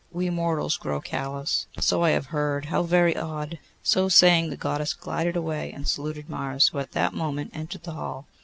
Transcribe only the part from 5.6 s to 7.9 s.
and saluted Mars, who at that moment entered